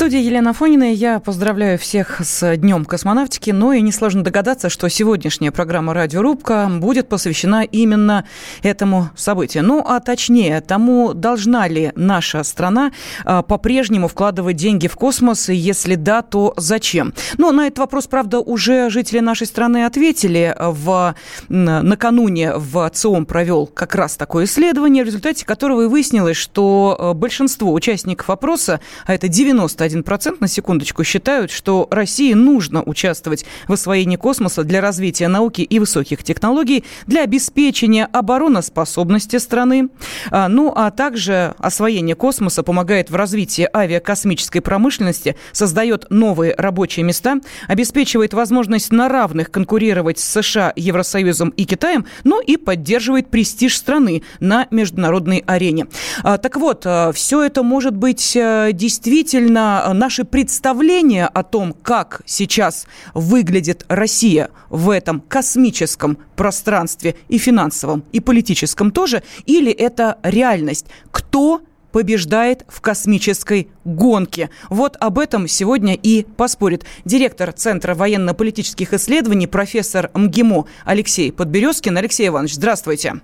[0.00, 0.94] студии Елена Фонина.
[0.94, 3.50] Я поздравляю всех с Днем космонавтики.
[3.50, 8.24] Но и несложно догадаться, что сегодняшняя программа «Радиорубка» будет посвящена именно
[8.62, 9.62] этому событию.
[9.62, 12.92] Ну, а точнее, тому, должна ли наша страна
[13.26, 17.12] а, по-прежнему вкладывать деньги в космос, и если да, то зачем?
[17.36, 20.56] Ну, на этот вопрос, правда, уже жители нашей страны ответили.
[20.58, 21.14] В,
[21.50, 27.12] накануне в ЦИОМ провел как раз такое исследование, в результате которого и выяснилось, что а,
[27.12, 33.72] большинство участников опроса, а это 91 1% на секундочку считают, что России нужно участвовать в
[33.72, 39.88] освоении космоса для развития науки и высоких технологий, для обеспечения обороноспособности страны.
[40.30, 47.40] А, ну, а также освоение космоса помогает в развитии авиакосмической промышленности, создает новые рабочие места,
[47.68, 54.22] обеспечивает возможность на равных конкурировать с США, Евросоюзом и Китаем, ну и поддерживает престиж страны
[54.40, 55.86] на международной арене.
[56.22, 61.72] А, так вот, а, все это может быть э, действительно Э, наши представления о том,
[61.72, 70.18] как сейчас выглядит Россия в этом космическом пространстве и финансовом, и политическом тоже, или это
[70.22, 70.86] реальность?
[71.10, 74.50] Кто побеждает в космической гонке.
[74.68, 81.96] Вот об этом сегодня и поспорит директор Центра военно-политических исследований, профессор МГИМО Алексей Подберезкин.
[81.96, 83.20] Алексей Иванович, здравствуйте.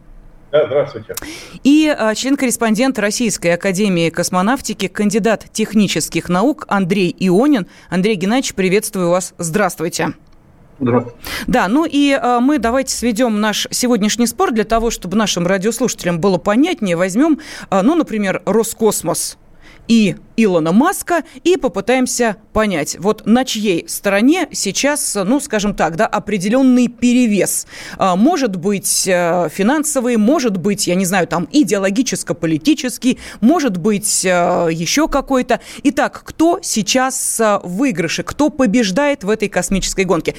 [0.53, 1.15] Да, здравствуйте.
[1.65, 7.67] И а, член-корреспондент Российской Академии космонавтики, кандидат технических наук Андрей Ионин.
[7.91, 9.35] Андрей Геннадьевич, приветствую вас.
[9.39, 10.15] Здравствуйте.
[10.79, 11.19] Здравствуйте.
[11.47, 16.21] Да, ну и э, мы давайте сведем наш сегодняшний спор для того, чтобы нашим радиослушателям
[16.21, 16.97] было понятнее.
[16.97, 17.41] Возьмем,
[17.71, 19.39] э, ну, например, Роскосмос
[19.89, 26.07] и Илона Маска и попытаемся понять, вот на чьей стороне сейчас, ну, скажем так, да,
[26.07, 27.67] определенный перевес.
[27.97, 34.69] А, может быть э, финансовый, может быть, я не знаю, там идеологическо-политический, может быть э,
[34.73, 35.61] еще какой-то.
[35.85, 40.35] Итак, кто сейчас э, в выигрыше, кто побеждает в этой космической гонке?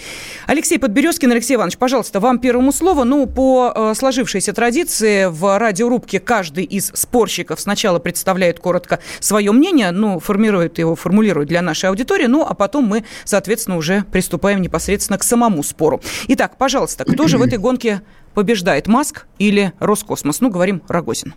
[0.47, 3.03] Алексей Подберезкин, Алексей Иванович, пожалуйста, вам первому слову.
[3.03, 8.99] Ну, по сложившейся традиции в радиорубке каждый из спорщиков сначала представляет коротко
[9.37, 14.03] свое мнение, ну, формирует его, формулирует для нашей аудитории, ну, а потом мы, соответственно, уже
[14.11, 16.01] приступаем непосредственно к самому спору.
[16.29, 18.01] Итак, пожалуйста, кто же в этой гонке
[18.33, 20.41] побеждает, Маск или Роскосмос?
[20.41, 21.35] Ну, говорим Рогозин.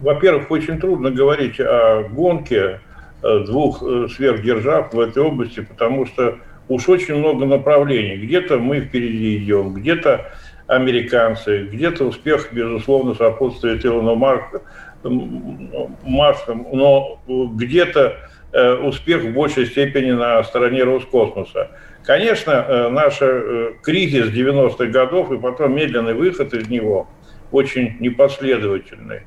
[0.00, 2.80] Во-первых, очень трудно говорить о гонке
[3.22, 6.36] э, двух э, сверхдержав в этой области, потому что
[6.68, 8.18] уж очень много направлений.
[8.18, 10.30] Где-то мы впереди идем, где-то
[10.66, 14.60] американцы, где-то успех, безусловно, сопутствует Илону Марку,
[15.02, 18.16] Маском, но где-то
[18.52, 21.70] э, успех в большей степени на стороне Роскосмоса.
[22.04, 27.08] Конечно, э, наш э, кризис 90-х годов и потом медленный выход из него
[27.52, 29.22] очень непоследовательный,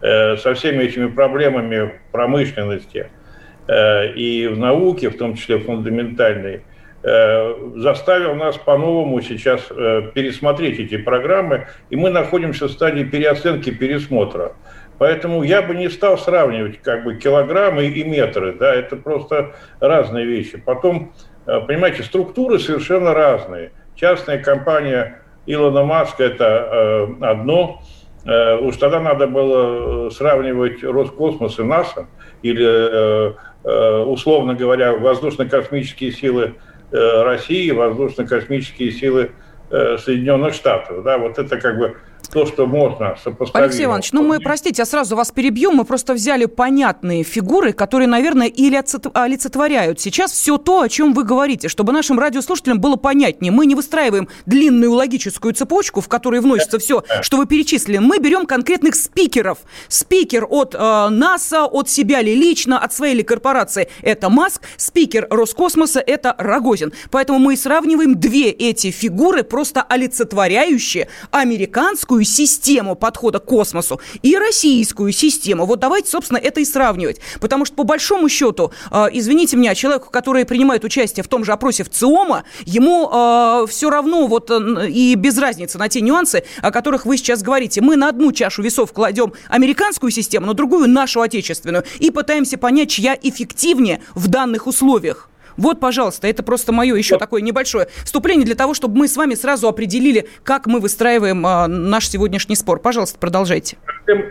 [0.00, 3.06] со всеми этими проблемами промышленности
[3.68, 6.62] и в науке, в том числе фундаментальной,
[7.02, 14.54] заставил нас по-новому сейчас пересмотреть эти программы, и мы находимся в стадии переоценки, пересмотра.
[14.98, 20.26] Поэтому я бы не стал сравнивать как бы килограммы и метры, да, это просто разные
[20.26, 20.58] вещи.
[20.58, 21.12] Потом,
[21.46, 23.70] э, понимаете, структуры совершенно разные.
[23.94, 27.80] Частная компания Илона Маска– это э, одно,
[28.24, 32.08] э, уж тогда надо было сравнивать Роскосмос и НАСА,
[32.42, 36.54] или, условно говоря, воздушно-космические силы
[36.92, 39.32] России, воздушно-космические силы
[39.68, 41.02] Соединенных Штатов.
[41.02, 41.96] Да, вот это как бы
[42.28, 43.64] то, что можно сопоставить.
[43.66, 48.06] Алексей Иванович, ну мы, простите, я сразу вас перебью, мы просто взяли понятные фигуры, которые,
[48.08, 48.78] наверное, или
[49.14, 53.52] олицетворяют сейчас все то, о чем вы говорите, чтобы нашим радиослушателям было понятнее.
[53.52, 57.98] Мы не выстраиваем длинную логическую цепочку, в которой вносится все, что вы перечислили.
[57.98, 59.58] Мы берем конкретных спикеров.
[59.88, 65.26] Спикер от э, НАСА, от себя ли лично, от своей ли корпорации– это Маск, спикер
[65.30, 66.92] Роскосмоса– это Рогозин.
[67.10, 74.36] Поэтому мы сравниваем две эти фигуры, просто олицетворяющие американскую американскую систему подхода к космосу и
[74.36, 75.66] российскую систему.
[75.66, 77.20] Вот давайте, собственно, это и сравнивать.
[77.40, 81.52] Потому что, по большому счету, э, извините меня, человеку, который принимает участие в том же
[81.52, 86.42] опросе в ЦИОМа, ему э, все равно вот э, и без разницы на те нюансы,
[86.62, 87.80] о которых вы сейчас говорите.
[87.80, 92.90] Мы на одну чашу весов кладем американскую систему, на другую нашу отечественную и пытаемся понять,
[92.90, 95.28] чья эффективнее в данных условиях.
[95.58, 97.18] Вот, пожалуйста, это просто мое еще вот.
[97.18, 101.66] такое небольшое вступление для того, чтобы мы с вами сразу определили, как мы выстраиваем а,
[101.66, 102.78] наш сегодняшний спор.
[102.80, 103.76] Пожалуйста, продолжайте.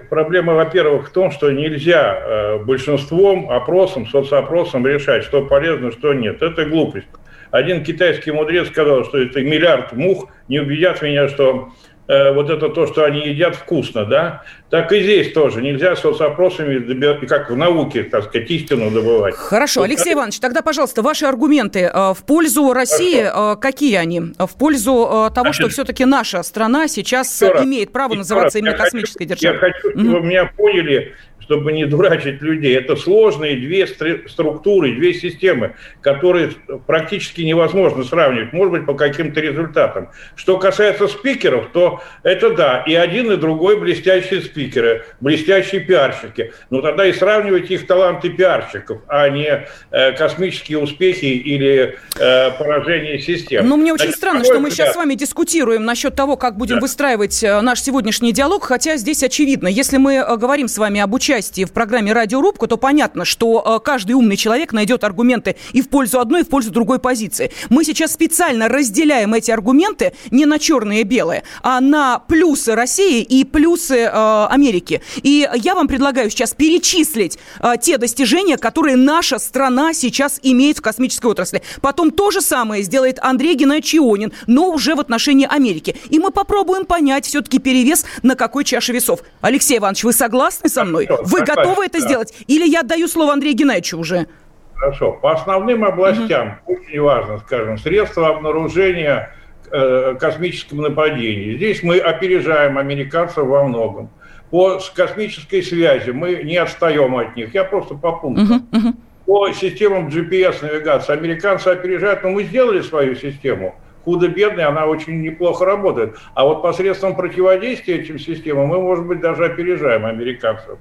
[0.10, 6.42] Проблема, во-первых, в том, что нельзя э, большинством опросом, соцопросом решать, что полезно, что нет.
[6.42, 7.08] Это глупость.
[7.52, 12.70] Один китайский мудрец сказал, что это миллиард мух не убедят меня, что Э, вот это
[12.70, 15.62] то, что они едят вкусно, да, так и здесь тоже.
[15.62, 19.36] Нельзя соцопросами, как в науке, так сказать, истину добывать.
[19.36, 23.54] Хорошо, Алексей Иванович, тогда, пожалуйста, ваши аргументы э, в пользу России, Хорошо.
[23.54, 24.22] Э, какие они?
[24.38, 29.56] В пользу того, что все-таки наша страна сейчас имеет право называться именно космической хочу, державой.
[29.56, 30.26] Я хочу, чтобы угу.
[30.26, 31.16] меня поняли,
[31.48, 32.76] чтобы не дурачить людей.
[32.78, 36.52] Это сложные две структуры, две системы, которые
[36.86, 40.10] практически невозможно сравнивать, может быть, по каким-то результатам.
[40.36, 46.52] Что касается спикеров, то это да, и один, и другой блестящие спикеры, блестящие пиарщики.
[46.70, 53.20] Но тогда и сравнивать их таланты пиарщиков, а не э, космические успехи или э, поражение
[53.20, 53.68] систем.
[53.70, 56.76] Но мне очень Значит, странно, что мы сейчас с вами дискутируем насчет того, как будем
[56.76, 56.82] да.
[56.82, 61.14] выстраивать э, наш сегодняшний диалог, хотя здесь очевидно, если мы э, говорим с вами об
[61.14, 65.82] участии участии в программе «Радиорубка», то понятно, что э, каждый умный человек найдет аргументы и
[65.82, 67.52] в пользу одной, и в пользу другой позиции.
[67.70, 73.22] Мы сейчас специально разделяем эти аргументы не на черные и белые, а на плюсы России
[73.22, 75.02] и плюсы э, Америки.
[75.22, 80.82] И я вам предлагаю сейчас перечислить э, те достижения, которые наша страна сейчас имеет в
[80.82, 81.62] космической отрасли.
[81.82, 85.96] Потом то же самое сделает Андрей Геннадьевич Ионин, но уже в отношении Америки.
[86.10, 89.20] И мы попробуем понять все-таки перевес на какой чаше весов.
[89.42, 91.08] Алексей Иванович, вы согласны со мной?
[91.28, 92.06] Вы Согласен, готовы это да.
[92.06, 92.34] сделать?
[92.48, 94.28] Или я отдаю слово Андрею Геннадьевичу уже?
[94.76, 95.14] Хорошо.
[95.14, 96.80] По основным областям, угу.
[96.80, 99.32] очень важно, скажем, средства обнаружения
[99.72, 101.56] э, космического нападения.
[101.56, 104.10] Здесь мы опережаем американцев во многом.
[104.52, 107.54] По космической связи мы не отстаем от них.
[107.54, 108.68] Я просто по пунктам.
[108.72, 108.96] Угу, угу.
[109.26, 113.76] По системам GPS-навигации американцы опережают, но мы сделали свою систему–
[114.08, 116.16] худо-бедной, она очень неплохо работает.
[116.34, 120.80] А вот посредством противодействия этим системам мы, может быть, даже опережаем американцев.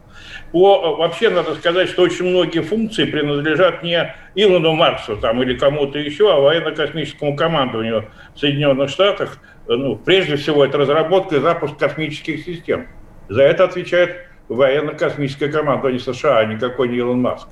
[0.52, 5.99] По, вообще, надо сказать, что очень многие функции принадлежат не Илону Марксу там, или кому-то
[5.99, 8.05] еще, а военно-космическому командованию
[8.37, 9.38] в Соединенных Штатах.
[9.67, 12.87] Ну, прежде всего, это разработка и запуск космических систем.
[13.28, 17.49] За это отвечает военно-космическая командование США, а никакой не Илон Маск.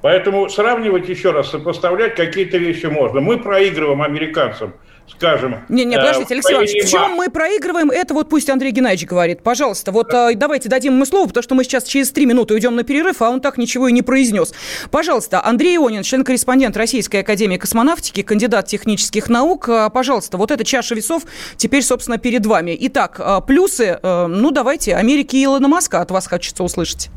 [0.00, 3.20] Поэтому сравнивать еще раз, сопоставлять какие-то вещи можно.
[3.20, 4.72] Мы проигрываем американцам–
[5.16, 5.64] скажем...
[5.68, 9.42] Не, не, подождите, Алексей Иванович, в чем мы проигрываем, это вот пусть Андрей Геннадьевич говорит.
[9.42, 12.76] Пожалуйста, вот э, давайте дадим ему слово, потому что мы сейчас через три минуты уйдем
[12.76, 14.52] на перерыв, а он так ничего и не произнес.
[14.90, 19.68] Пожалуйста, Андрей Ионин, член-корреспондент Российской Академии Космонавтики, кандидат технических наук.
[19.68, 21.24] Э, пожалуйста, вот эта чаша весов
[21.56, 22.76] теперь, собственно, перед вами.
[22.80, 27.10] Итак, э, плюсы, э, ну давайте, Америки и Илона Маска от вас хочется услышать.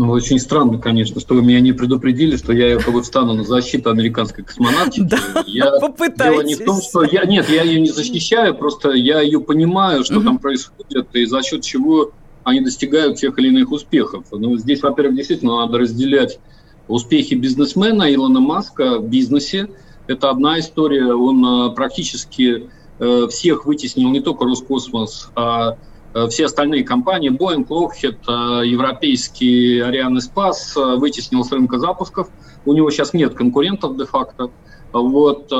[0.00, 3.44] Ну, очень странно, конечно, что вы меня не предупредили, что я как бы встану на
[3.44, 5.02] защиту американской космонавтики.
[5.02, 5.72] Да, я,
[6.16, 10.02] Дело не в том, что я, нет, я ее не защищаю, просто я ее понимаю,
[10.02, 10.24] что угу.
[10.24, 12.12] там происходит, и за счет чего
[12.44, 14.24] они достигают тех или иных успехов.
[14.32, 16.38] Ну, здесь, во-первых, действительно надо разделять
[16.88, 19.68] успехи бизнесмена Илона Маска в бизнесе.
[20.06, 21.12] Это одна история.
[21.12, 25.76] Он а, практически э, всех вытеснил не только Роскосмос, а
[26.28, 32.28] все остальные компании, Boeing, Lockheed, э, европейский Arianespace э, вытеснил с рынка запусков.
[32.64, 34.50] У него сейчас нет конкурентов де-факто.
[34.92, 35.52] Вот,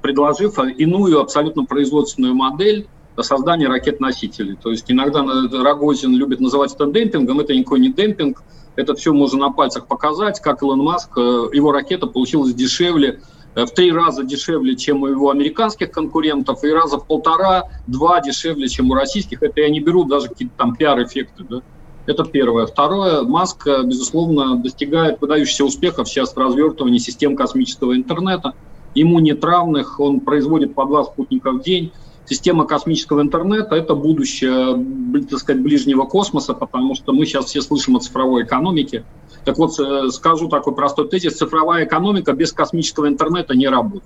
[0.00, 2.86] предложив иную абсолютно производственную модель
[3.18, 4.56] создания ракет-носителей.
[4.62, 8.44] То есть иногда Рогозин любит называть это демпингом, это никакой не демпинг,
[8.76, 13.66] это все можно на пальцах показать, как Илон Маск, его ракета получилась дешевле Э, в
[13.66, 18.94] три раза дешевле, чем у его американских конкурентов, и раза в полтора-два дешевле, чем у
[18.94, 19.42] российских.
[19.42, 21.44] Это я не беру даже какие-то там пиар-эффекты.
[21.48, 21.62] Да?
[22.06, 22.66] Это первое.
[22.66, 28.54] Второе, Маск, э, безусловно, достигает выдающихся успехов сейчас в развертывании систем космического интернета.
[28.94, 31.92] Ему нет равных, он производит по два спутника в день.
[32.30, 34.86] Система космического интернета– это будущее,
[35.28, 39.04] так сказать, ближнего космоса, потому что мы сейчас все слышим о цифровой экономике.
[39.44, 41.38] Так вот, э, скажу такой простой тезис.
[41.38, 44.04] Цифровая экономика без космического интернета не работает.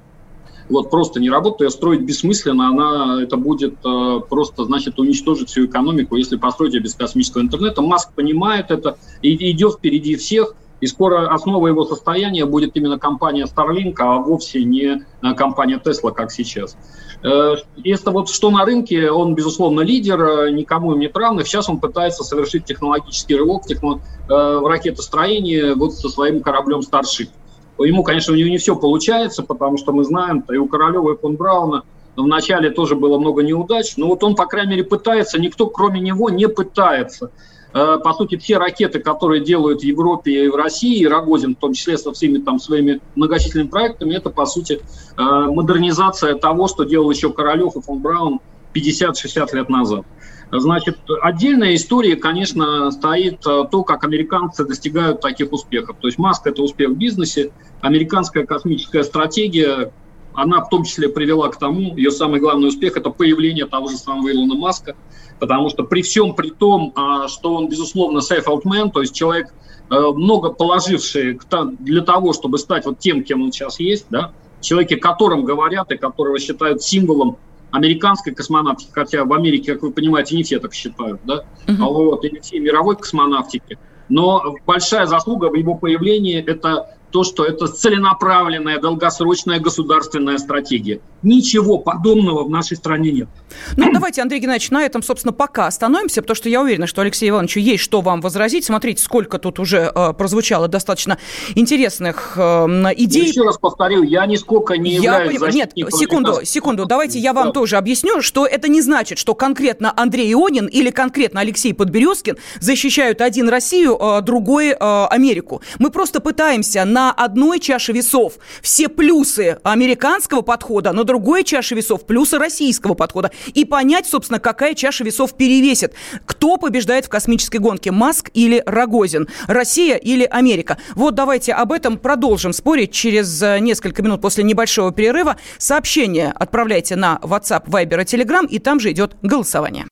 [0.70, 5.66] Вот просто не работает, ее строить бессмысленно, она, это будет э, просто, значит, уничтожить всю
[5.66, 7.82] экономику, если построить ее без космического интернета.
[7.82, 10.54] Маск понимает это и идет впереди всех,
[10.84, 16.12] и скоро основа его состояния будет именно компания Starlink, а вовсе не э, компания Tesla,
[16.12, 16.76] как сейчас.
[17.22, 21.46] Э, если вот что на рынке, он, безусловно, лидер, э, никому им не равных.
[21.46, 27.30] Сейчас он пытается совершить технологический рывок техно, в ракетостроении вот со своим кораблем Starship.
[27.78, 31.16] Ему, конечно, у него не все получается, потому что мы знаем, и у Королева, и
[31.16, 35.66] фон Брауна вначале тоже было много неудач, но вот он, по крайней мере, пытается, никто
[35.66, 37.30] кроме него не пытается э,
[37.74, 41.72] по сути, все ракеты, которые делают в Европе и в России, и Рогозин, в том
[41.72, 44.80] числе со всеми там своими многочисленными проектами, это, по сути,
[45.16, 48.40] э, модернизация того, что делал еще Королев и фон Браун
[48.74, 50.04] 50-60 лет назад.
[50.52, 55.96] Значит, отдельная история, конечно, стоит то, как американцы достигают таких успехов.
[56.00, 57.50] То есть Маск– это успех в бизнесе,
[57.80, 59.92] американская космическая стратегия,
[60.34, 63.96] она в том числе привела к тому, ее самый главный успех– это появление того же
[63.96, 64.96] самого Илона Маска,
[65.38, 69.54] потому что при всем при том, а, что он, безусловно, man, то есть человек,
[69.90, 71.38] э, много положивший
[71.80, 75.96] для того, чтобы стать вот тем, кем он сейчас есть, да, человеке, которым говорят и
[75.96, 77.36] которого считают символом
[77.70, 81.76] американской космонавтики, хотя в Америке, как вы понимаете, не все так считают, да, uh-huh.
[81.78, 83.78] вот, и не все мировой космонавтики.
[84.08, 91.00] Но большая заслуга в его появлении– это то, что это целенаправленная, долгосрочная государственная стратегия.
[91.22, 93.28] Ничего подобного в нашей стране нет.
[93.76, 97.30] Ну, давайте, Андрей Геннадьевич, на этом, собственно, пока остановимся, потому что я уверена, что Алексею
[97.30, 98.64] Ивановичу есть что вам возразить.
[98.64, 101.18] Смотрите, сколько тут уже э, прозвучало достаточно
[101.54, 102.66] интересных э,
[102.96, 103.28] идей.
[103.28, 105.54] Еще раз повторю, я нисколько не я являюсь.
[105.54, 107.52] Нет, секунду, секунду, давайте я вам да.
[107.52, 113.20] тоже объясню, что это не значит, что конкретно Андрей Ионин или конкретно Алексей Подберезкин защищают
[113.20, 115.62] один Россию, э, другой э, Америку.
[115.78, 121.74] Мы просто пытаемся на на одной чаше весов все плюсы американского подхода, на другой чаше
[121.74, 123.30] весов плюсы российского подхода.
[123.52, 125.92] И понять, собственно, какая чаша весов перевесит.
[126.24, 130.78] Кто побеждает в космической гонке, Маск или Рогозин, Россия или Америка.
[130.94, 135.36] Вот давайте об этом продолжим спорить через э, несколько минут после небольшого перерыва.
[135.58, 139.84] Сообщение отправляйте на WhatsApp, Viber и Telegram, и там же идет голосование.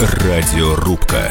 [0.00, 1.30] Радиорубка.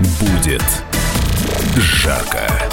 [0.00, 0.62] Будет
[1.76, 2.69] жарко.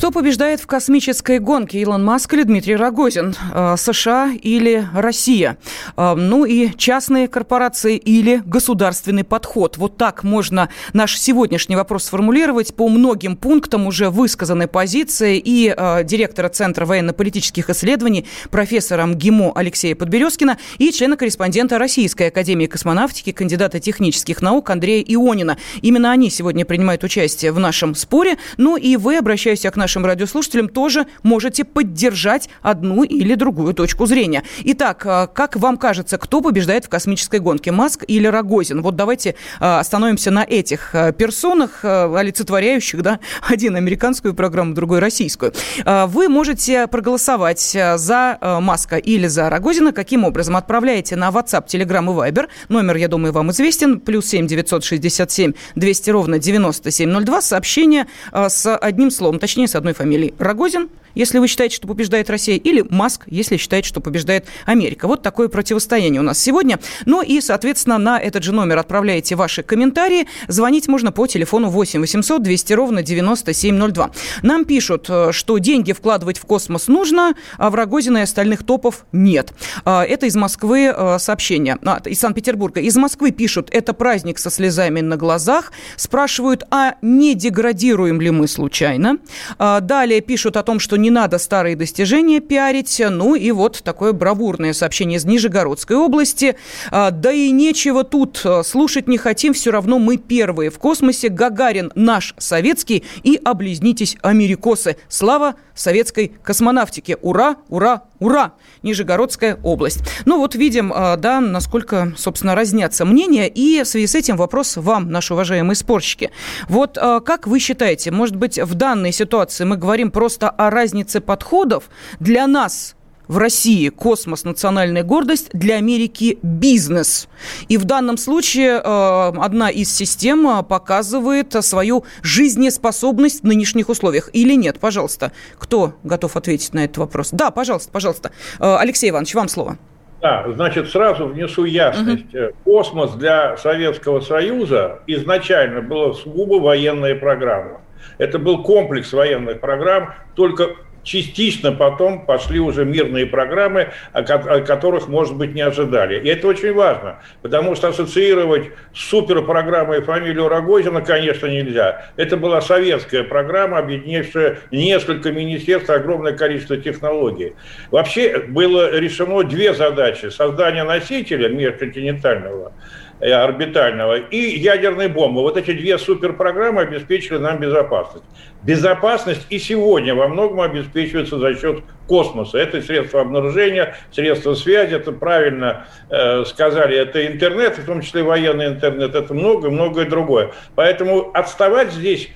[0.00, 1.78] Кто побеждает в космической гонке?
[1.78, 3.34] Илон Маск или Дмитрий Рогозин?
[3.52, 5.58] Э, США или Россия?
[5.94, 9.76] Э, ну и частные корпорации или государственный подход?
[9.76, 12.74] Вот так можно наш сегодняшний вопрос сформулировать.
[12.74, 19.94] По многим пунктам уже высказаны позиции и э, директора Центра военно-политических исследований профессора МГИМО Алексея
[19.94, 25.58] Подберезкина и члена-корреспондента Российской Академии космонавтики, кандидата технических наук Андрея Ионина.
[25.82, 28.38] Именно они сегодня принимают участие в нашем споре.
[28.56, 34.06] Ну и вы, обращаюсь к нашим нашим радиослушателям тоже можете поддержать одну или другую точку
[34.06, 34.44] зрения.
[34.60, 38.82] Итак, э, как вам кажется, кто побеждает в космической гонке, Маск или Рогозин?
[38.82, 43.18] Вот давайте э, остановимся на этих э, персонах, олицетворяющих, да,
[43.48, 45.52] один американскую программу, другой российскую.
[45.84, 49.92] Вы можете проголосовать за Маска или за Рогозина.
[49.92, 50.54] Каким образом?
[50.54, 52.46] Отправляете на WhatsApp, Telegram и Viber.
[52.68, 53.98] Номер, я думаю, вам известен.
[53.98, 57.40] Плюс 7 967 200 ровно 9702.
[57.40, 60.34] Сообщение с одним словом, точнее, с одной фамилией.
[60.38, 65.06] Рогозин, если вы считаете, что побеждает Россия, или Маск, если считаете, что побеждает Америка.
[65.08, 66.78] Вот такое противостояние у нас сегодня.
[67.06, 70.26] Ну и, соответственно, на этот же номер отправляете ваши комментарии.
[70.48, 74.10] Звонить можно по телефону 8 800 200 ровно 9702.
[74.42, 79.04] Нам пишут, э, что деньги вкладывать в космос нужно, а в Рогозина и остальных топов
[79.12, 79.52] нет.
[79.84, 81.78] А, это из Москвы э, сообщение.
[81.84, 82.80] А, из Санкт-Петербурга.
[82.80, 85.72] Из Москвы пишут, это праздник со слезами на глазах.
[85.96, 89.18] Спрашивают, а не деградируем ли мы случайно?
[89.58, 93.02] А, далее пишут о том, что не надо старые достижения пиарить.
[93.10, 96.56] Ну и вот такое бравурное сообщение из Нижегородской области.
[96.90, 101.28] А, да и нечего тут а, слушать не хотим, все равно мы первые в космосе.
[101.28, 104.96] Гагарин наш советский и облизнитесь америкосы.
[105.08, 107.16] Слава советской космонавтике.
[107.22, 108.52] Ура, ура, ура!
[108.82, 110.00] Нижегородская область.
[110.24, 113.48] Ну вот видим, а, да, насколько, собственно, разнятся мнения.
[113.48, 116.30] И в связи с этим вопрос вам, наши уважаемые спорщики.
[116.68, 121.90] Вот как вы считаете, может быть, в данной ситуации мы говорим просто о разнице подходов
[122.20, 122.94] для нас
[123.30, 127.28] в России космос– национальная гордость, для Америки– бизнес.
[127.68, 134.30] И в данном случае э, одна из систем э, показывает свою жизнеспособность в нынешних условиях.
[134.32, 134.80] Или нет?
[134.80, 137.28] Пожалуйста, кто готов ответить на этот вопрос?
[137.30, 138.32] Да, пожалуйста, пожалуйста.
[138.58, 139.78] Э, Алексей Иванович, вам слово.
[140.20, 142.34] Да, значит, сразу внесу ясность.
[142.34, 142.54] Угу.
[142.64, 147.80] Космос для Советского Союза изначально была сугубо военная программа.
[148.18, 155.36] Это был комплекс военных программ, только частично потом пошли уже мирные программы, о которых, может
[155.36, 156.20] быть, не ожидали.
[156.20, 162.06] И это очень важно, потому что ассоциировать суперпрограммой фамилию Рогозина, конечно, нельзя.
[162.16, 167.54] Это была советская программа, объединившая несколько министерств, огромное количество технологий.
[167.90, 170.26] Вообще было решено две задачи.
[170.30, 172.72] Создание носителя межконтинентального
[173.20, 175.42] Э, орбитального и ядерной бомбы.
[175.42, 178.24] Вот эти две суперпрограммы обеспечили нам безопасность.
[178.62, 182.58] Безопасность и сегодня во многом обеспечивается за счет космоса.
[182.58, 188.66] Это средства обнаружения, средства связи, это правильно э, сказали, это интернет, в том числе военный
[188.66, 190.50] интернет, это многое-многое другое.
[190.74, 192.30] Поэтому отставать здесь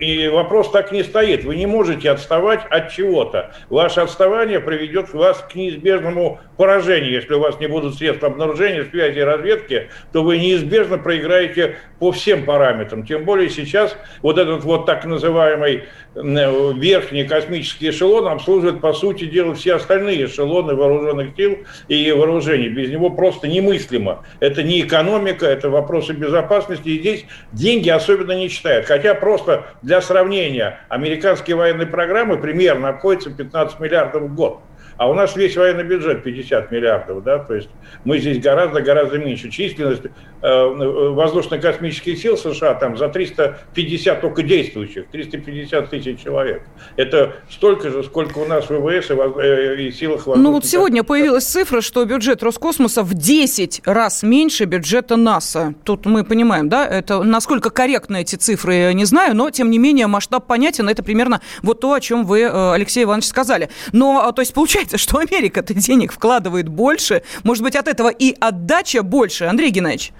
[0.00, 1.44] и вопрос так не стоит.
[1.44, 3.52] Вы не можете отставать от чего-то.
[3.68, 7.12] Ваше отставание приведет вас к неизбежному поражению.
[7.12, 12.10] Если у вас не будут средств обнаружения, связи и разведки, то вы неизбежно проиграете по
[12.10, 13.06] всем параметрам.
[13.06, 15.69] Тем более сейчас вот этот вот так называемый
[16.14, 21.58] верхний космический эшелон обслуживает, по сути дела, все остальные эшелоны вооруженных сил
[21.88, 22.68] и вооружений.
[22.68, 24.24] Без него просто немыслимо.
[24.40, 26.88] Это не экономика, это вопросы безопасности.
[26.88, 28.86] И здесь деньги особенно не считают.
[28.86, 34.60] Хотя просто для сравнения, американские военные программы примерно обходятся 15 миллиардов в год.
[35.00, 37.70] А у нас весь военный бюджет 50 миллиардов, да, то есть
[38.04, 39.48] мы здесь гораздо-гораздо меньше.
[39.48, 40.10] Численность э,
[40.42, 46.64] воздушно-космических сил США там за 350 только действующих, 350 тысяч человек.
[46.96, 51.46] Это столько же, сколько у нас ВВС и, э, и силах Ну вот сегодня появилась
[51.46, 55.72] цифра, что бюджет Роскосмоса в 10 раз меньше бюджета НАСА.
[55.82, 60.08] Тут мы понимаем, да, это насколько корректны эти цифры, не знаю, но тем не менее
[60.08, 63.70] масштаб понятен, это примерно вот то, о чем вы, э, Алексей Иванович, сказали.
[63.92, 68.34] Но, то есть получается, получается, что Америка-то денег вкладывает больше, может быть, от этого и
[68.40, 70.12] отдача больше, Андрей Геннадьевич?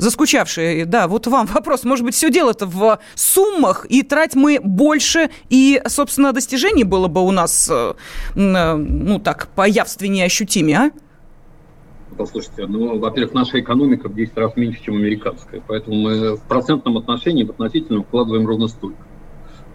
[0.00, 1.82] заскучавшие, да, вот вам вопрос.
[1.82, 7.20] Может быть, все дело-то в суммах, и трать мы больше, и, собственно, достижений было бы
[7.20, 7.94] у нас, э,
[8.36, 10.90] э, ну так, появственнее, ощутимее, а?
[12.16, 16.96] Послушайте, ну, во-первых, наша экономика в 10 раз меньше, чем американская, поэтому мы в процентном
[16.96, 19.07] отношении, в относительном вкладываем ровно столько.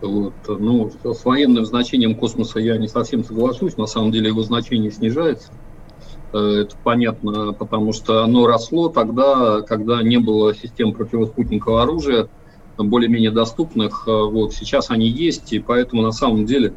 [0.03, 0.33] Вот.
[0.47, 3.77] Ну, с военным значением космоса я не совсем соглашусь.
[3.77, 5.53] На самом деле его значение снижается.
[6.33, 12.27] Э, это понятно, потому что оно росло тогда, когда не было систем противоспутникового оружия,
[12.77, 14.03] более-менее доступных.
[14.05, 16.73] Э, вот сейчас они есть, и поэтому на самом деле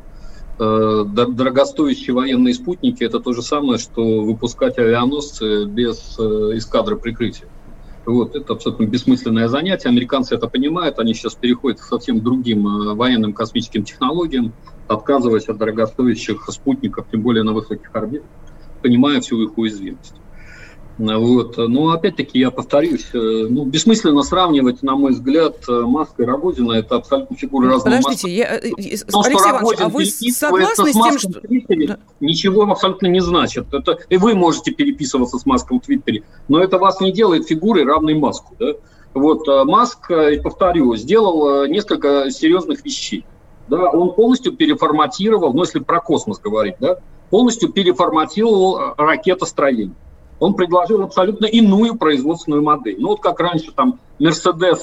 [0.60, 7.48] э, дорогостоящие военные спутники это то же самое, что выпускать авианосцы без эскадры прикрытия.
[8.06, 9.88] Вот, это абсолютно бессмысленное занятие.
[9.88, 14.54] Американцы это понимают, они сейчас переходят к совсем другим э, военным космическим технологиям,
[14.86, 18.30] отказываясь от дорогостоящих спутников, тем более на высоких орбитах,
[18.80, 20.14] понимая всю их уязвимость.
[20.98, 21.56] Вот.
[21.58, 26.72] Но опять-таки я повторюсь, э, ну, бессмысленно сравнивать, на мой взгляд, э, Маска и Рогозина,
[26.72, 31.18] это абсолютно фигуры разного Подождите, я, э, То, Алексей Иванович, а вы согласны с тем,
[31.18, 31.40] что...
[31.40, 31.98] Твиттере, да.
[32.20, 33.72] Ничего абсолютно не значит.
[33.72, 37.84] Это, и вы можете переписываться с Маском в Твиттере, но это вас не делает фигурой,
[37.84, 38.54] равной Маску.
[38.58, 38.72] Да?
[39.12, 40.10] Вот Маск,
[40.42, 43.24] повторю, сделал несколько серьезных вещей.
[43.68, 49.96] Да, он полностью переформатировал, ну если про космос говорить, да, полностью переформатировал ракетостроение
[50.38, 52.96] он предложил абсолютно иную производственную модель.
[52.98, 54.80] Ну вот как раньше там Mercedes,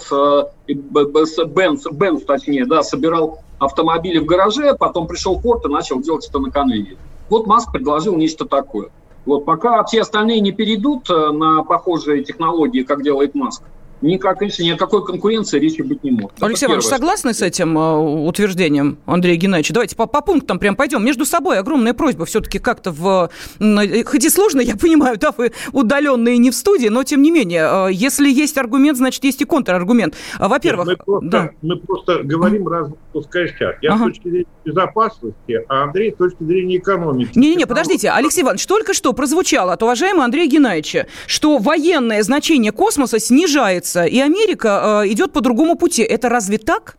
[0.68, 6.40] Benz, Benz точнее, да, собирал автомобили в гараже, потом пришел Ford и начал делать это
[6.40, 6.98] на конвейере.
[7.30, 8.90] Вот Маск предложил нечто такое.
[9.26, 13.64] Вот пока все остальные не перейдут э, на похожие технологии, как делает Маск,
[14.04, 16.32] никак, конечно, ни о какой конкуренции речи быть не может.
[16.42, 19.74] Алексей Иванович, согласны с этим э, утверждением Андрея Геннадьевича?
[19.74, 21.04] Давайте по, по пунктам прям пойдем.
[21.04, 23.30] Между собой огромная просьба все-таки как-то в...
[23.60, 27.32] Э, хоть и сложно, я понимаю, да, вы удаленные не в студии, но тем не
[27.32, 30.16] менее, э, если есть аргумент, значит, есть и контраргумент.
[30.38, 30.88] А, во-первых...
[30.88, 31.50] мы, просто, да.
[31.62, 33.76] мы просто говорим разных плоскостях.
[33.82, 34.06] Я ага.
[34.06, 37.38] с точки зрения безопасности, а Андрей с точки зрения экономики.
[37.38, 43.20] Не-не-не, подождите, Алексей Иванович, только что прозвучало от уважаемого Андрея Геннадьевича, что военное значение космоса
[43.20, 46.04] снижается меняется, и Америка э, идет по другому пути.
[46.04, 46.98] Это разве так?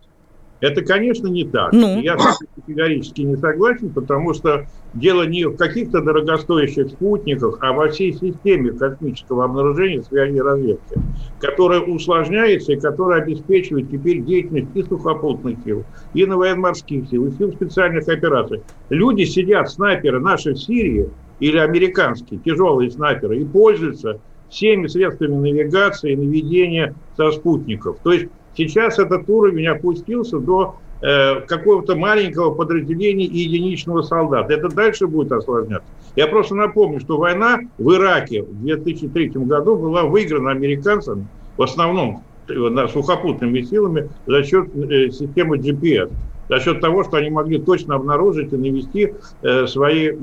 [0.61, 1.73] Это, конечно, не так.
[1.73, 1.99] Ну.
[1.99, 2.17] Я
[2.55, 8.71] категорически не согласен, потому что дело не в каких-то дорогостоящих спутниках, а во всей системе
[8.71, 10.95] космического обнаружения связи и разведки,
[11.39, 17.31] которая усложняется и которая обеспечивает теперь деятельность и сухопутных сил, и на военно-морских сил, и
[17.37, 18.63] сил специальных операций.
[18.89, 21.09] Люди сидят, снайперы наши в Сирии,
[21.41, 27.97] или американские тяжелые снайперы и пользуются всеми средствами навигации и наведения со спутников.
[28.03, 34.53] То есть сейчас этот уровень опустился до э, какого-то маленького подразделения и единичного солдата.
[34.53, 35.87] Это дальше будет осложняться.
[36.15, 41.27] Я просто напомню, что война в Ираке в 2003 году была выиграна американцами
[41.57, 46.11] в основном э, сухопутными силами за счет э, системы GPS
[46.49, 50.13] за счет того, что они могли точно обнаружить и навести э, свои э,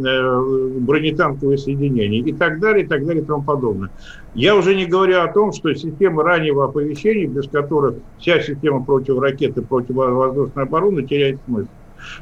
[0.81, 3.91] бронетанковые соединения и так далее, и так далее, и тому подобное.
[4.35, 9.63] Я уже не говорю о том, что системы раннего оповещения, без которых вся система противоракеты,
[9.63, 11.69] противовоздушной обороны теряет смысл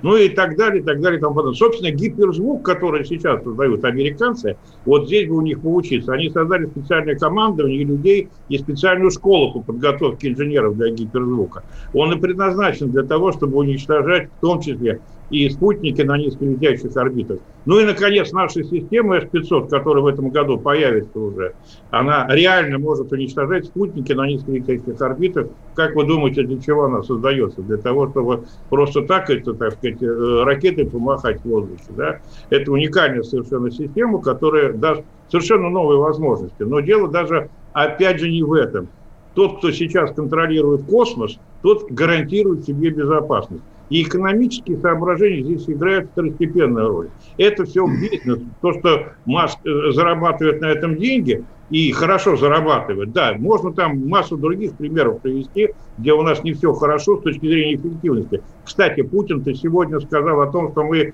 [0.03, 1.53] ну и так далее, и так далее, и тому.
[1.55, 6.13] Собственно, гиперзвук, который сейчас создают американцы, вот здесь бы у них поучиться.
[6.13, 11.63] Они создали специальное командование людей и специальную школу по подготовке инженеров для гиперзвука.
[11.93, 17.39] Он и предназначен для того, чтобы уничтожать в том числе и спутники на низколетящих орбитах.
[17.65, 21.55] Ну и, наконец, наша система S-500, которая в этом году появится уже,
[21.91, 25.49] она реально может уничтожать спутники на низколетящих орбитах.
[25.75, 27.63] Как вы думаете, для чего она создается?
[27.63, 31.85] Для того, чтобы просто так, это, так сказать, э, ракеты помахать в воздухе.
[31.97, 32.21] Да?
[32.51, 36.63] Это уникальная совершенно система, которая даст совершенно новые возможности.
[36.63, 38.89] Но дело даже, опять же, не в этом.
[39.35, 43.63] Тот, кто сейчас контролирует космос, тот гарантирует себе безопасность.
[43.91, 47.09] И экономические соображения здесь играют второстепенную роль.
[47.37, 48.41] Это все бизнес.
[48.63, 53.13] То, что Маск э, зарабатывает на этом деньги, и хорошо зарабатывает.
[53.13, 57.47] Да, можно там массу других примеров привести, где у нас не все хорошо с точки
[57.47, 58.43] зрения эффективности.
[58.65, 61.13] Кстати, Путин-то сегодня сказал о том, что мы э,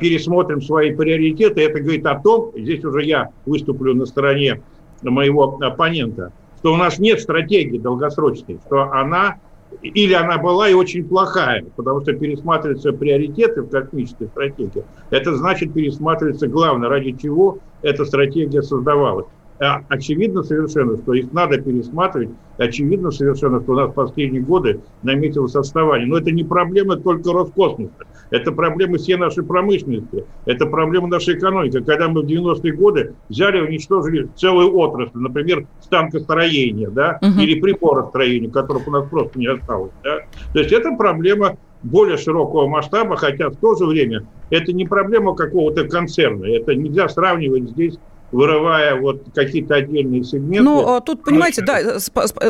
[0.00, 1.62] пересмотрим свои приоритеты.
[1.62, 4.60] Это говорит о том, здесь уже я выступлю на стороне
[5.02, 9.36] моего оппонента, что у нас нет стратегии долгосрочной, что она
[9.82, 14.84] или она была и очень плохая, потому что пересматриваются приоритеты в космической стратегии.
[15.10, 19.26] Это значит пересматривается главное, ради чего эта стратегия создавалась.
[19.58, 22.30] А очевидно совершенно, что их надо пересматривать.
[22.58, 26.06] Очевидно совершенно, что у нас в последние годы наметилось отставание.
[26.06, 28.06] Но это не проблема только Роскосмоса.
[28.30, 30.24] Это проблема всей нашей промышленности.
[30.46, 31.80] Это проблема нашей экономики.
[31.80, 37.40] Когда мы в 90-е годы взяли и уничтожили целую отрасль, например, станкостроение, да, угу.
[37.40, 39.92] или приборостроение, которых у нас просто не осталось.
[40.02, 40.18] Да.
[40.52, 45.34] То есть это проблема более широкого масштаба, хотя в то же время это не проблема
[45.34, 46.44] какого-то концерна.
[46.46, 47.98] Это нельзя сравнивать здесь
[48.32, 50.62] вырывая вот какие-то отдельные сегменты.
[50.62, 51.78] Ну, а тут, понимаете, да,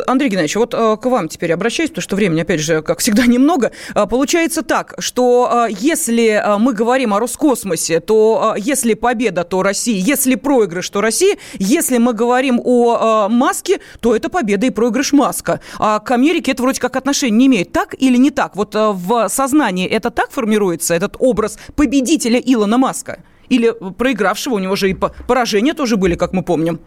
[0.06, 3.26] Андрей Геннадьевич, вот э, к вам теперь обращаюсь, потому что времени, опять же, как всегда,
[3.26, 3.72] немного.
[3.94, 9.62] А, получается так, что э, если э, мы говорим о Роскосмосе, то если победа, то
[9.62, 15.12] Россия, если проигрыш, то Россия, если мы говорим о Маске, то это победа и проигрыш
[15.12, 15.60] Маска.
[15.78, 17.72] А к Америке это вроде как отношения не имеет.
[17.72, 18.56] Так или не так?
[18.56, 23.20] Вот в сознании это так формируется, этот образ победителя Илона Маска?
[23.48, 26.80] Или проигравшего, у него же и поражения тоже были, как мы помним.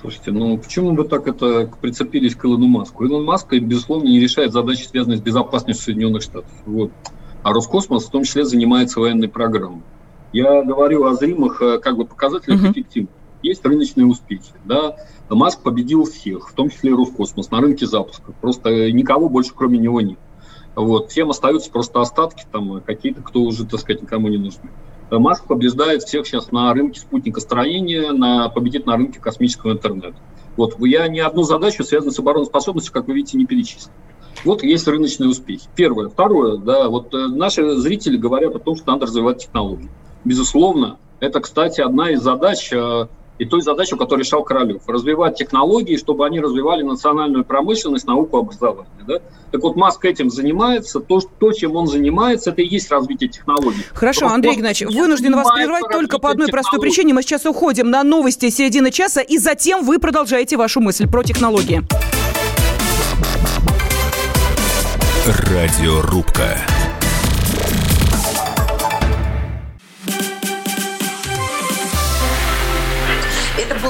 [0.00, 3.04] Слушайте, ну почему вы так это прицепились к Илону Маску?
[3.04, 6.52] Илон Маск, безусловно, не решает задачи, связанные с безопасностью Соединенных Штатов.
[6.66, 6.92] Вот.
[7.42, 9.82] А Роскосмос в том числе занимается военной программой.
[10.32, 12.72] Я говорю о зримых э, как бы, показателях uh-huh.
[12.72, 13.14] эффективности.
[13.42, 14.52] Есть рыночные успехи.
[14.64, 14.96] Да?
[15.30, 18.32] Маск победил всех, в том числе и Роскосмос, на рынке запуска.
[18.40, 20.18] Просто никого больше, кроме него, нет.
[20.74, 21.10] Вот.
[21.10, 24.70] Всем остаются просто остатки, там, какие-то, кто уже, так сказать, никому не нужны.
[25.10, 30.16] Маск побеждает всех сейчас на рынке спутникостроения, на, победит на рынке космического интернета.
[30.56, 33.92] Вот я ни одну задачу, связанную с обороноспособностью, как вы видите, не перечислил.
[34.44, 35.68] Вот есть рыночные успехи.
[35.74, 36.08] Первое.
[36.08, 39.88] Второе, да, вот э, наши зрители говорят о том, что надо развивать технологии.
[40.24, 43.06] Безусловно, это, кстати, одна из задач э,
[43.38, 44.82] и той задачу, которую решал Королев.
[44.86, 48.92] Развивать технологии, чтобы они развивали национальную промышленность, науку, образование.
[49.06, 49.18] Да?
[49.50, 51.00] Так вот, Маск этим занимается.
[51.00, 53.82] То, то, чем он занимается, это и есть развитие технологий.
[53.94, 57.14] Хорошо, Просто Андрей Игнатьевич, вынужден вас прервать только по одной простой причине.
[57.14, 61.82] Мы сейчас уходим на новости середины часа, и затем вы продолжаете вашу мысль про технологии.
[65.26, 66.56] Радиорубка.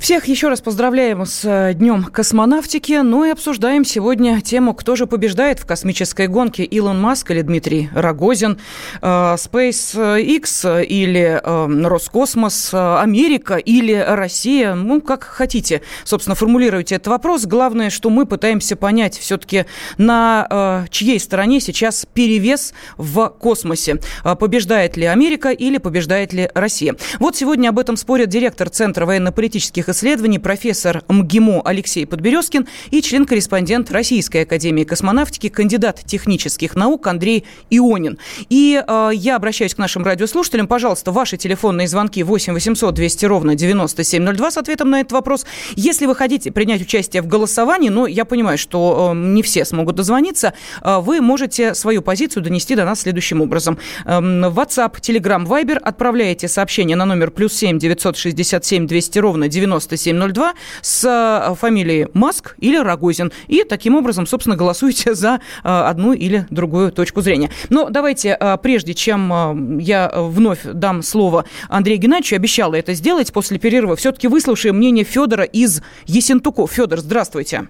[0.00, 3.02] Всех еще раз поздравляем с э, Днем космонавтики.
[3.02, 7.90] Ну и обсуждаем сегодня тему, кто же побеждает в космической гонке, Илон Маск или Дмитрий
[7.94, 8.58] Рогозин,
[9.02, 14.74] э, SpaceX или э, Роскосмос, Америка или Россия.
[14.74, 17.44] Ну, как хотите, собственно, формулируйте этот вопрос.
[17.44, 19.66] Главное, что мы пытаемся понять все-таки,
[19.98, 23.98] на чьей стороне сейчас перевес в космосе.
[24.38, 26.96] Побеждает ли Америка или побеждает ли Россия?
[27.18, 33.90] Вот сегодня об этом спорят директор Центра военно-политических исследований, профессор МГИМО Алексей Подберезкин и член-корреспондент
[33.90, 38.18] Российской академии космонавтики, кандидат технических наук Андрей Ионин.
[38.48, 40.66] И э, я обращаюсь к нашим радиослушателям.
[40.66, 45.46] Пожалуйста, ваши телефонные звонки 8 800 200 ровно 9702 с ответом на этот вопрос.
[45.74, 49.96] Если вы хотите принять участие в голосовании, но я понимаю, что э, не все смогут
[49.96, 53.78] дозвониться, э, вы можете свою позицию донести до нас следующим образом.
[54.04, 60.54] Э, WhatsApp, Telegram, Viber отправляете сообщение на номер плюс 7 967 200 ровно 97 9702
[60.82, 63.32] с э, фамилией Маск или Рогозин.
[63.48, 67.50] И таким образом, собственно, голосуйте за э, одну или другую точку зрения.
[67.68, 73.58] Но давайте, э, прежде чем я вновь дам слово Андрею Геннадьевичу, обещала это сделать после
[73.58, 76.72] перерыва, все-таки выслушаем мнение Федора из Есентуков.
[76.72, 77.68] Федор, здравствуйте.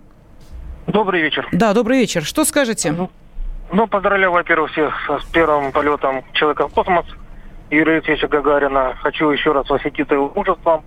[0.87, 1.49] Добрый вечер.
[1.53, 2.25] Да, добрый вечер.
[2.25, 2.95] Что скажете?
[3.73, 7.07] Ну, поздравляю, во-первых, всех с первым полетом человека в космос
[7.71, 8.97] Юрия Алексеевича Гагарина.
[9.01, 10.85] Хочу еще раз восхититься его мужеством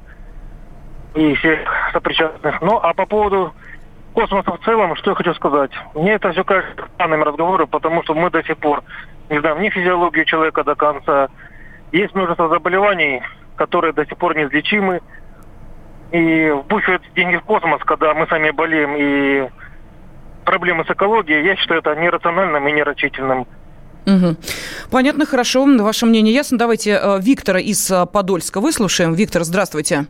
[1.16, 1.60] и всех
[1.92, 2.62] сопричастных.
[2.62, 3.54] Ну, а по поводу
[4.14, 5.72] космоса в целом, что я хочу сказать.
[5.94, 8.84] Мне это все кажется странными разговоры, потому что мы до сих пор
[9.30, 11.30] не знаем ни физиологию человека до конца.
[11.92, 13.22] Есть множество заболеваний,
[13.56, 15.02] которые до сих пор неизлечимы.
[16.12, 19.50] И вбухивать деньги в космос, когда мы сами болеем и
[20.46, 23.48] проблемы с экологией, я считаю это нерациональным и нерачительным.
[24.06, 24.36] Угу.
[24.92, 25.66] Понятно, хорошо.
[25.80, 26.58] Ваше мнение ясно.
[26.58, 29.14] Давайте э, Виктора из э, Подольска выслушаем.
[29.14, 30.06] Виктор, здравствуйте.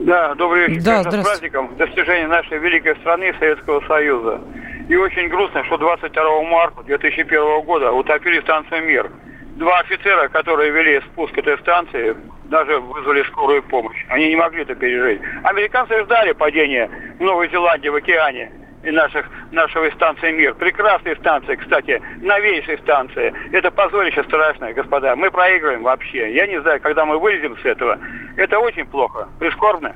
[0.00, 0.82] Да, добрый вечер.
[0.82, 4.40] Да, С праздником достижения нашей великой страны Советского Союза.
[4.88, 9.10] И очень грустно, что 22 марта 2001 года утопили станцию «Мир».
[9.56, 14.04] Два офицера, которые вели спуск этой станции, даже вызвали скорую помощь.
[14.08, 15.20] Они не могли это пережить.
[15.44, 18.50] Американцы ждали падения в Новой Зеландии в океане
[18.90, 20.54] наших, нашего станции «Мир».
[20.54, 23.32] Прекрасные станции, кстати, новейшие станции.
[23.52, 25.16] Это позорище страшное, господа.
[25.16, 26.34] Мы проигрываем вообще.
[26.34, 27.98] Я не знаю, когда мы вылезем с этого.
[28.36, 29.94] Это очень плохо, прискорбно.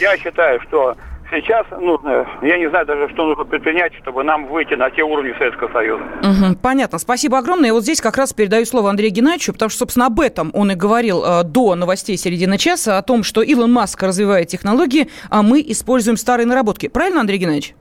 [0.00, 0.96] Я считаю, что
[1.30, 5.34] сейчас нужно, я не знаю даже, что нужно предпринять, чтобы нам выйти на те уровни
[5.38, 6.04] Советского Союза.
[6.22, 6.98] Угу, понятно.
[6.98, 7.70] Спасибо огромное.
[7.70, 10.70] И вот здесь как раз передаю слово Андрею Геннадьевичу, потому что, собственно, об этом он
[10.70, 15.42] и говорил э, до новостей середины часа, о том, что Илон Маск развивает технологии, а
[15.42, 16.88] мы используем старые наработки.
[16.88, 17.74] Правильно, Андрей Геннадьевич?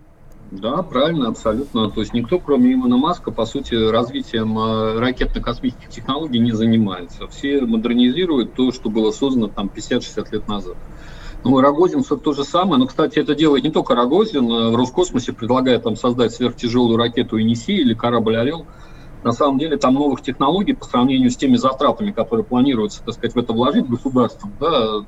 [0.59, 1.89] Да, правильно, абсолютно.
[1.89, 7.27] То есть никто, кроме Илона Маска, по сути, развитием э, ракетно-космических технологий не занимается.
[7.27, 10.77] Все модернизируют то, что было создано там 50-60 лет назад.
[11.43, 12.77] Ну, Рогозин все то же самое.
[12.77, 14.47] Но, кстати, это делает не только Рогозин.
[14.51, 18.67] Э, в Роскосмосе предлагает там создать сверхтяжелую ракету «Иниси» или корабль «Орел».
[19.23, 23.33] На самом деле там новых технологий по сравнению с теми затратами, которые планируется, так сказать,
[23.33, 25.05] в это вложить государством, да,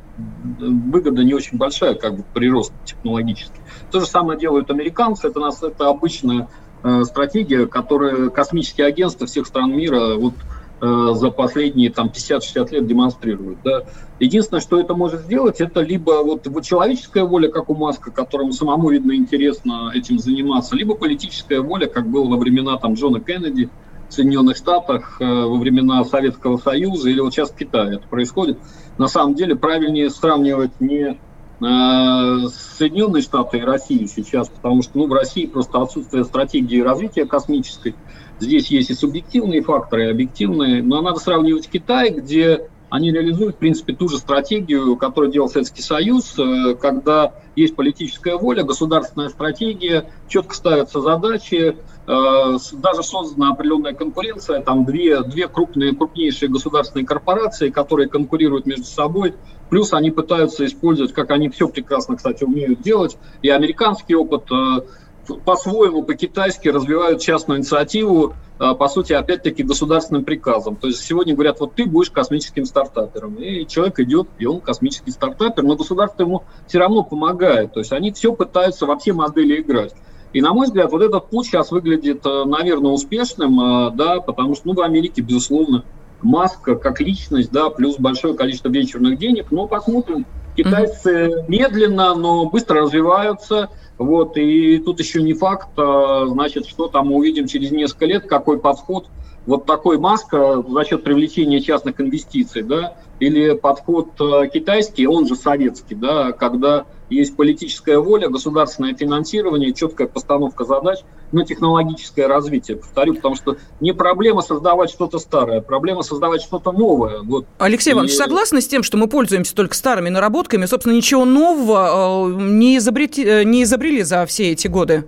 [0.58, 3.60] выгода не очень большая, как бы прирост технологический.
[3.96, 5.30] То же самое делают американцы.
[5.30, 6.50] Это, нас, это обычная
[6.84, 10.34] э, стратегия, которую космические агентства всех стран мира вот,
[10.82, 13.60] э, за последние там, 50-60 лет демонстрируют.
[13.64, 13.86] Да.
[14.20, 18.52] Единственное, что это может сделать, это либо вот, вот человеческая воля, как у Маска, которому
[18.52, 23.70] самому, видно, интересно этим заниматься, либо политическая воля, как было во времена там, Джона Кеннеди,
[24.10, 28.60] в Соединенных Штатах э, во времена Советского Союза или вот сейчас в Китае это происходит.
[28.98, 31.18] На самом деле правильнее сравнивать не
[31.60, 37.96] Соединенные Штаты и Россию сейчас, потому что ну, в России просто отсутствие стратегии развития космической.
[38.40, 40.84] Здесь есть и субъективные факторы, и объективные.
[40.84, 45.82] Но надо сравнивать Китай, где они реализуют, в принципе, ту же стратегию, которую делал Советский
[45.82, 51.76] Союз, э, когда есть политическая воля, государственная стратегия, четко ставятся задачи,
[52.08, 58.86] Э, даже создана определенная конкуренция, там две, две крупные, крупнейшие государственные корпорации, которые конкурируют между
[58.86, 59.34] собой,
[59.72, 64.82] плюс они пытаются использовать, как они все прекрасно, кстати, умеют делать, и американский опыт э,
[65.28, 70.76] по-своему, по-китайски развивают частную инициативу, э, по сути, опять-таки, государственным приказом.
[70.76, 73.36] То есть сегодня говорят, вот ты будешь космическим стартапером.
[73.36, 77.74] И человек идет, и он космический стартапер, но государство ему все равно помогает.
[77.74, 79.94] То есть они все пытаются во все модели играть.
[80.34, 84.56] И, на мой взгляд, вот этот путь сейчас выглядит, э, наверное, успешным, э, да, потому
[84.56, 85.86] что, ну, в Америке, безусловно,
[86.26, 92.82] Маск как личность, да, плюс большое количество вечерных денег, но посмотрим, Китайцы медленно, но быстро
[92.82, 93.70] развиваются.
[93.98, 98.28] Вот, и тут еще не факт, а, значит, что там мы увидим через несколько лет,
[98.28, 99.10] какой подход
[99.46, 105.36] вот такой маска за счет привлечения частных инвестиций, да, или подход э, китайский, он же
[105.36, 111.00] советский, да, когда есть политическая воля, государственное финансирование, четкая постановка задач,
[111.32, 112.78] но технологическое развитие.
[112.78, 117.22] Повторю, потому что не проблема создавать что-то старое, а проблема создавать что-то новое.
[117.22, 117.46] Вот.
[117.58, 118.18] Алексей Иванович, и...
[118.18, 123.22] согласны с тем, что мы пользуемся только старыми наработками, собственно, ничего нового э, не, изобрети,
[123.22, 125.06] э, не изобрели за все эти годы?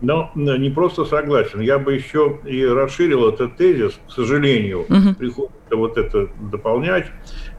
[0.00, 5.14] Но не просто согласен, я бы еще и расширил этот тезис, к сожалению, угу.
[5.18, 7.06] приходится вот это дополнять,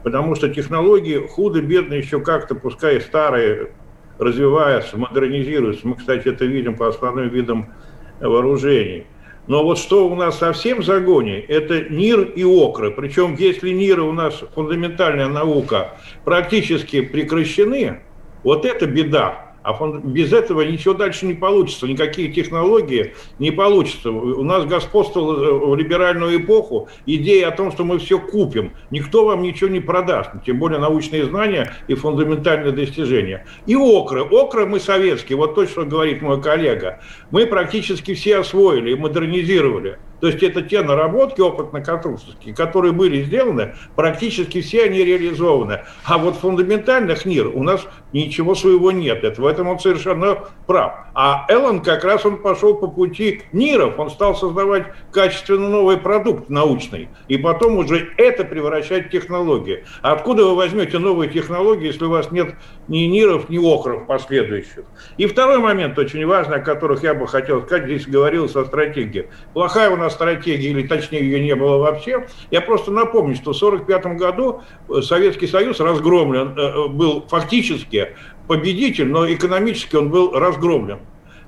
[0.02, 3.70] потому что технологии худо-бедно еще как-то, пускай старые,
[4.18, 5.86] развиваются, модернизируются.
[5.86, 7.72] Мы, кстати, это видим по основным видам
[8.20, 9.06] вооружений.
[9.48, 12.92] Но вот что у нас совсем в загоне, это НИР и ОКРы.
[12.92, 18.02] Причем если НИР у нас фундаментальная наука практически прекращены,
[18.44, 19.51] вот это беда.
[19.62, 24.10] А без этого ничего дальше не получится, никакие технологии не получится.
[24.10, 28.72] У нас господствовала в либеральную эпоху идея о том, что мы все купим.
[28.90, 33.46] Никто вам ничего не продаст, тем более научные знания и фундаментальные достижения.
[33.66, 34.22] И окры.
[34.22, 37.00] Окры мы советские, вот то, что говорит мой коллега.
[37.30, 39.98] Мы практически все освоили и модернизировали.
[40.22, 45.80] То есть это те наработки опытно-конструкторские, которые были сделаны, практически все они реализованы.
[46.04, 49.24] А вот фундаментальных НИР у нас ничего своего нет.
[49.24, 50.92] Это, в этом он совершенно прав.
[51.14, 56.48] А Эллен как раз он пошел по пути НИРов, он стал создавать качественно новый продукт
[56.48, 59.84] научный, и потом уже это превращать в технологии.
[60.02, 62.54] Откуда вы возьмете новые технологии, если у вас нет
[62.86, 64.84] ни НИРов, ни ОКРов последующих?
[65.16, 69.28] И второй момент очень важный, о которых я бы хотел сказать, здесь говорилось о стратегии.
[69.52, 72.26] Плохая у нас стратегии, или точнее ее не было вообще.
[72.50, 78.10] Я просто напомню, что в 1945 году э, Советский Союз разгромлен, э, э, был фактически
[78.46, 81.00] победитель, но экономически он был разгромлен.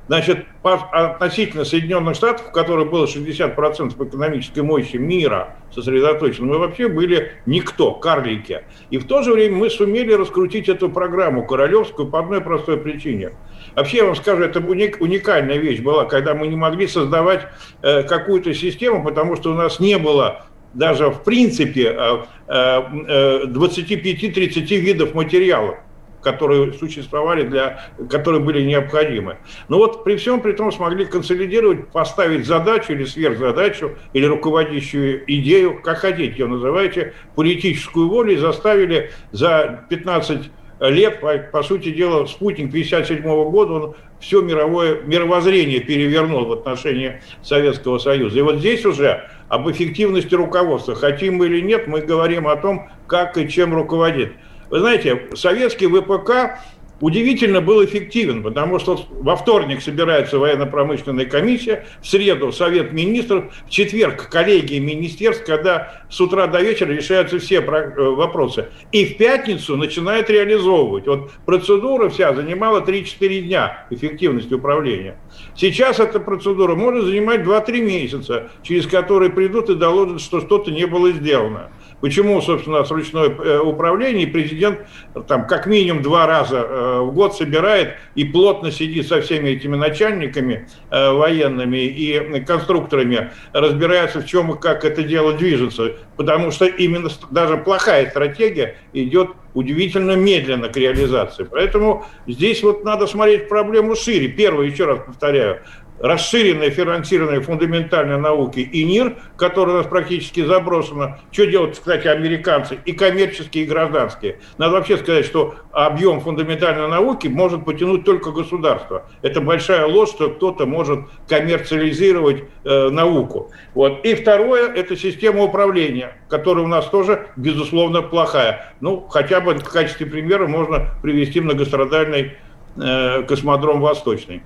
[0.07, 7.33] Значит, относительно Соединенных Штатов, в которых было 60% экономической мощи мира сосредоточено, мы вообще были
[7.47, 8.65] никто, карлики.
[8.91, 13.31] И в то же время мы сумели раскрутить эту программу королевскую по одной простой причине–
[13.75, 17.49] Вообще, я вам скажу, это уникальная вещь была, когда мы не могли создавать
[17.83, 24.77] э, какую-то систему, потому что у нас не было даже в принципе 25-30 э, э,
[24.77, 25.79] видов материалов
[26.25, 29.37] которые существовали, для, которые были необходимы.
[29.69, 35.81] Но вот при всем при том смогли консолидировать, поставить задачу или сверхзадачу, или руководящую идею,
[35.83, 42.27] как хотите ее называйте, политическую волю и заставили за 15 лет, по, по сути дела,
[42.27, 48.39] спутник 57 года, он все мировое мировоззрение перевернул в отношении Советского Союза.
[48.39, 52.89] И вот здесь уже об эффективности руководства, хотим мы или нет, мы говорим о том,
[53.07, 54.33] как и чем руководит.
[54.71, 56.59] Вы знаете, советский ВПК
[57.01, 63.71] удивительно был эффективен, потому что во вторник собирается военно-промышленная комиссия, в среду Совет министров, в
[63.71, 67.61] четверг коллегия министерств, когда с утра до вечера решаются все э,
[67.97, 68.69] вопросы.
[68.93, 71.07] И в пятницу начинает реализовывать.
[71.07, 75.17] Вот процедура вся занимала 3-4 дня эффективности управления.
[75.57, 80.87] Сейчас эта процедура может занимать 2-3 месяца, через которые придут и доложат, что что-то не
[80.87, 81.71] было сделано.
[82.05, 84.81] Почему, собственно, нас ручное э, управление, президент
[85.27, 89.75] там как минимум два раза э, в год собирает и плотно сидит со всеми этими
[89.75, 95.93] начальниками э, военными и конструкторами, разбирается, в чем и как это дело движется.
[96.19, 101.45] Потому что именно даже плохая стратегия идет удивительно медленно к реализации.
[101.45, 104.29] Поэтому здесь вот надо смотреть проблему шире.
[104.29, 105.61] Первое, еще раз повторяю,
[105.99, 111.19] расширенное финансирование фундаментальной науки и НИР, которое у нас практически заброшено.
[111.31, 114.41] Что делают, кстати, американцы, и коммерческие, и гражданские.
[114.59, 119.09] Надо вообще сказать, что объем фундаментальной науки может потянуть только государство.
[119.23, 123.51] Это большая ложь, что кто-то может коммерциализировать э, науку.
[123.75, 124.05] Вот.
[124.05, 128.75] И второе– это система управления, которая у нас тоже, безусловно, плохая.
[128.81, 132.33] Ну, хотя в качестве примера можно привести многострадальный
[132.77, 134.43] э, космодром «Восточный».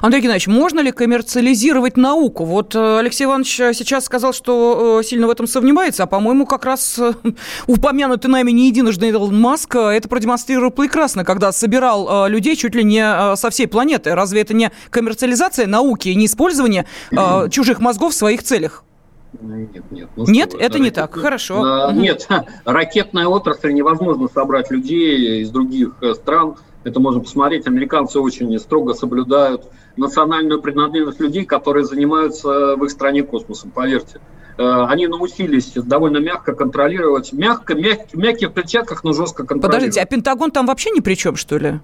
[0.00, 2.44] Андрей Геннадьевич, можно ли коммерциализировать науку?
[2.44, 6.64] Вот э, Алексей Иванович э, сейчас сказал, что сильно в этом сомневается, а, по-моему, как
[6.64, 6.98] раз
[7.66, 13.36] упомянутый нами не единожды Илон Маск это продемонстрировал прекрасно, когда собирал людей чуть ли не
[13.36, 14.14] со всей планеты.
[14.14, 16.86] Разве это не коммерциализация науки и не использование
[17.50, 18.84] чужих мозгов в своих целях?
[19.40, 20.08] Нет, нет.
[20.16, 20.80] Ну, нет, что, это ракет...
[20.80, 21.14] не так.
[21.14, 21.62] Хорошо.
[21.62, 22.28] А, нет,
[22.64, 27.66] ракетная отрасль невозможно собрать людей из других стран Это можно посмотреть.
[27.66, 29.64] Американцы очень строго соблюдают
[29.96, 34.20] национальную принадлежность людей, которые занимаются в их стране космосом, поверьте.
[34.56, 39.72] Э, они научились довольно мягко контролировать, мягко, мяг, в мягких перчатках, но жестко контролировать.
[39.72, 41.80] Подождите, а Пентагон там вообще ни при чем, что ли?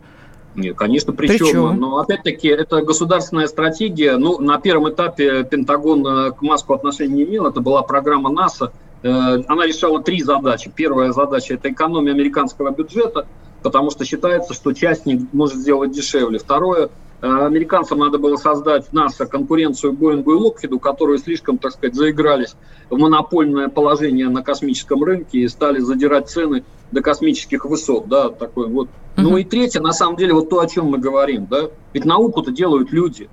[0.55, 1.49] Нет, конечно, при, при чем.
[1.49, 1.81] чем?
[1.81, 4.17] Но опять-таки это государственная стратегия.
[4.17, 7.47] Ну, на первом этапе Пентагон э, к Маску отношения не имел.
[7.47, 8.73] Это была программа НАСА.
[9.03, 10.73] Э, она решала три задачи.
[10.75, 13.27] Первая задача– это экономия американского бюджета,
[13.63, 16.39] потому что считается, что частник может сделать дешевле.
[16.39, 16.91] Второе
[17.23, 22.57] Э, американцам надо было создать НАСА конкуренцию Боингу и Локхиду, которые слишком, так сказать, заигрались
[22.89, 28.69] в монопольное положение на космическом рынке и стали задирать цены до космических высот, да, такой
[28.69, 28.89] вот.
[29.23, 32.51] Ну и третье, на самом деле, вот то, о чем мы говорим, да, ведь науку-то
[32.51, 33.29] делают люди,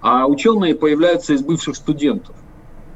[0.00, 2.34] а ученые появляются из бывших студентов.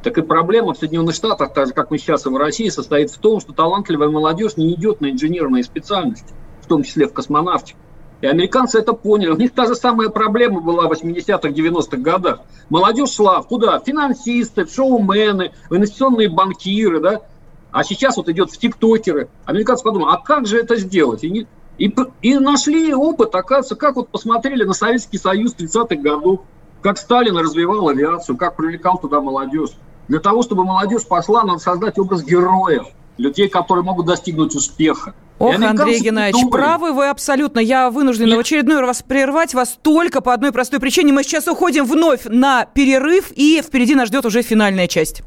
[0.03, 3.11] Так и проблема в Соединенных Штатах, так же как мы сейчас и в России, состоит
[3.11, 6.33] в том, что талантливая молодежь не идет на инженерные специальности,
[6.63, 7.79] в том числе в космонавтику.
[8.21, 9.31] И американцы это поняли.
[9.31, 12.41] У них та же самая проблема была в 80-х, 90-х годах.
[12.69, 13.79] Молодежь шла куда?
[13.81, 17.23] Финансисты, шоумены, инвестиционные банкиры, да?
[17.71, 19.29] А сейчас вот идет в тиктокеры.
[19.45, 21.25] Американцы подумали, а как же это сделать?
[21.25, 21.47] И, не,
[21.81, 26.41] и, и нашли опыт, оказывается, как вот посмотрели на Советский Союз 30-х годов,
[26.83, 29.71] как Сталин развивал авиацию, как привлекал туда молодежь.
[30.07, 32.85] Для того, чтобы молодежь пошла, надо создать образ героев,
[33.17, 35.15] людей, которые могут достигнуть успеха.
[35.39, 37.61] Ох, Андрей Геннадьевич, правы вы абсолютно.
[37.61, 41.15] Я вынуждена в очередной раз прервать вас только по одной простой причине.
[41.15, 45.23] Мы сейчас уходим вновь на перерыв, и впереди нас ждет уже финальная часть.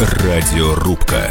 [0.00, 1.30] Радиорубка.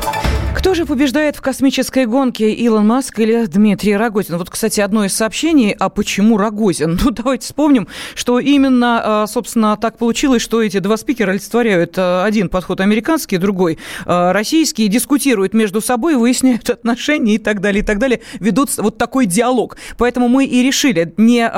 [0.61, 4.37] Кто же побеждает в космической гонке, Илон Маск или Дмитрий Рогозин?
[4.37, 6.99] Вот, кстати, одно из сообщений, а почему Рогозин?
[7.03, 12.23] Ну, давайте вспомним, что именно, а, собственно, так получилось, что эти два спикера олицетворяют а,
[12.25, 17.85] один подход американский, другой а, российский, дискутируют между собой, выясняют отношения и так далее, и
[17.85, 19.77] так далее, ведут вот такой диалог.
[19.97, 21.49] Поэтому мы и решили не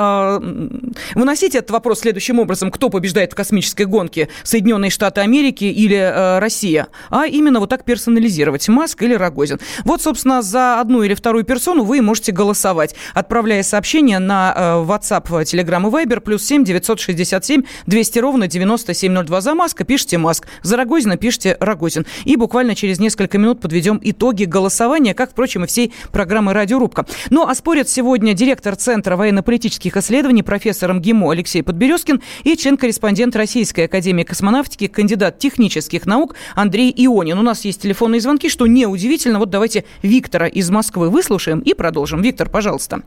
[1.14, 6.88] выносить этот вопрос следующим образом, кто побеждает в космической гонке, Соединенные Штаты Америки или Россия,
[7.10, 8.66] а именно вот так персонализировать.
[8.70, 9.58] Маск Маск или Рогозин.
[9.84, 15.26] Вот, собственно, за одну или вторую персону вы можете голосовать, отправляя сообщение на э, WhatsApp,
[15.42, 19.40] Telegram и Viber, плюс 7 967 200 ровно 9702.
[19.40, 22.06] За Маска пишите Маск, за Рогозина пишите Рогозин.
[22.24, 27.06] И буквально через несколько минут подведем итоги голосования, как, впрочем, и всей программы «Радиорубка».
[27.30, 33.86] Ну, а спорят сегодня директор Центра военно-политических исследований, профессор МГИМО Алексей Подберезкин и член-корреспондент Российской
[33.86, 37.38] академии космонавтики, кандидат технических наук Андрей Ионин.
[37.38, 39.38] У нас есть телефонные звонки, что не удивительно.
[39.38, 42.22] Вот давайте Виктора из Москвы выслушаем и продолжим.
[42.22, 43.02] Виктор, пожалуйста.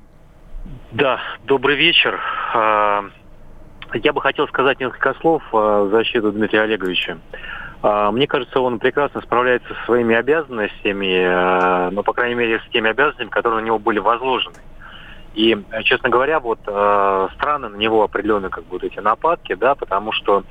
[0.91, 2.19] Да, добрый вечер.
[2.53, 3.05] А,
[3.93, 7.17] я бы хотел сказать несколько слов в защиту Дмитрия Олеговича.
[7.81, 12.71] А, мне кажется, он прекрасно справляется со своими обязанностями, а, но, по крайней мере, с
[12.71, 14.57] теми обязанностями, которые на него были возложены.
[15.35, 20.43] И, честно говоря, вот странно на него определенные как вот эти нападки, да, потому что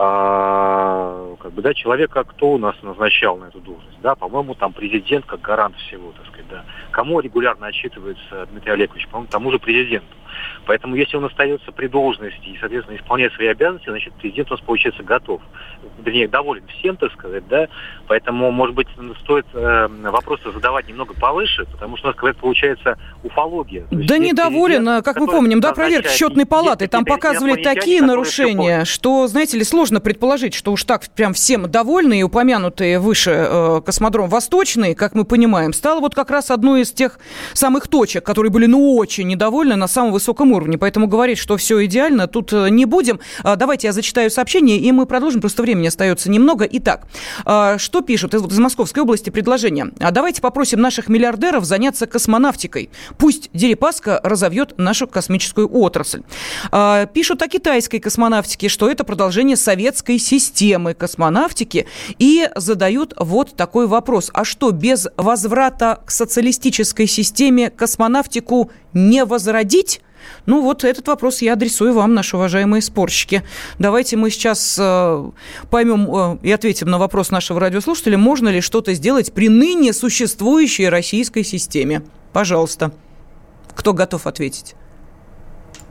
[0.00, 4.72] а, как бы, да, человека кто у нас назначал на эту должность, да, по-моему, там
[4.72, 6.64] президент как гарант всего, так сказать, да.
[6.92, 9.08] Кому регулярно отчитывается Дмитрий Олегович?
[9.08, 10.06] По-моему, тому же президенту.
[10.66, 14.60] Поэтому если он остается при должности и, соответственно, исполняет свои обязанности, значит, президент у нас,
[14.60, 15.40] получается, готов.
[16.04, 17.68] Вернее, доволен всем, так сказать, да.
[18.06, 18.88] Поэтому, может быть,
[19.22, 23.86] стоит э, вопросы задавать немного повыше, потому что у нас, какая-то получается, уфология.
[23.90, 26.88] да недоволен, как мы помним, да, проверка счетной палаты.
[26.88, 32.20] Там показывали такие нарушения, что, знаете ли, сложно предположить, что уж так прям всем довольны
[32.20, 36.92] и упомянутые выше э, космодром Восточный, как мы понимаем, стал вот как раз одной из
[36.92, 37.18] тех
[37.52, 41.84] самых точек, которые были, ну, очень недовольны на самом высоком уровне, поэтому говорить, что все
[41.84, 43.20] идеально, тут э, не будем.
[43.42, 46.66] А, давайте я зачитаю сообщение, и мы продолжим, просто времени остается немного.
[46.70, 47.06] Итак,
[47.44, 49.90] а, что пишут из, из Московской области предложение?
[50.00, 52.90] А давайте попросим наших миллиардеров заняться космонавтикой.
[53.18, 56.22] Пусть Дерипаска разовьет нашу космическую отрасль.
[57.12, 61.86] Пишут о китайской космонавтике, что это продолжение советской системы космонавтики,
[62.18, 64.30] и задают вот такой вопрос.
[64.32, 70.00] А что, без возврата к социалистической системе космонавтику не возродить?
[70.46, 73.42] Ну вот этот вопрос я адресую вам, наши уважаемые спорщики.
[73.78, 75.30] Давайте мы сейчас э,
[75.70, 80.88] поймем э, и ответим на вопрос нашего радиослушателя, можно ли что-то сделать при ныне существующей
[80.88, 82.02] российской системе.
[82.32, 82.92] Пожалуйста.
[83.74, 84.74] Кто готов ответить?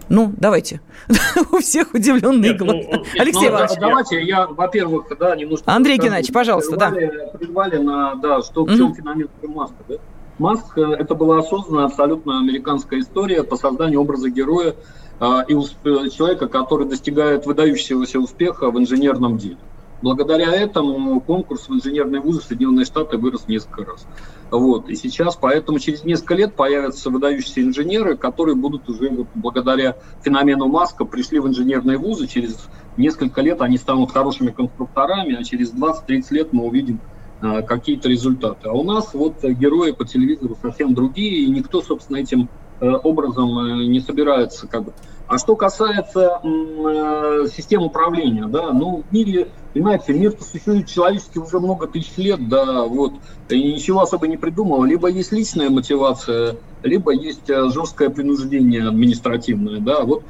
[0.10, 0.82] Ну, давайте.
[1.51, 2.80] У всех удивленные Нет, глаза.
[2.91, 3.78] Ну, Алексей ну, Иванович.
[3.80, 5.72] Давайте я, во-первых, да, немножко...
[5.72, 6.91] Андрей Геннадьевич, пожалуйста, да.
[6.91, 9.95] Прервали на, да, что, в чем феномен Маска, да?
[10.38, 14.76] Маск– это была осознанная абсолютно американская история по созданию образа героя
[15.20, 19.58] э, и усп- человека, который достигает выдающегося успеха в инженерном деле.
[20.00, 24.06] Благодаря этому конкурс в инженерные вузы Соединенные Штаты вырос несколько раз.
[24.52, 24.90] Вот.
[24.90, 30.68] И сейчас, поэтому через несколько лет появятся выдающиеся инженеры, которые будут уже вот, благодаря феномену
[30.68, 32.28] Маска пришли в инженерные вузы.
[32.28, 37.02] Через несколько лет они станут хорошими конструкторами, а через 20-30 лет мы увидим
[37.40, 38.70] какие-то результаты.
[38.70, 43.58] А у нас вот герои по телевизору совсем другие, и никто, собственно, этим э, образом
[43.60, 44.94] э, не собирается как бы.
[45.28, 51.60] А что касается э, систем управления, да, ну, в мире, понимаете, мир существует человеческий уже
[51.60, 53.14] много тысяч лет, да, вот,
[53.50, 54.84] и ничего особо не придумал.
[54.86, 60.24] Либо есть личная мотивация, либо есть э, жесткое принуждение административное, да, вот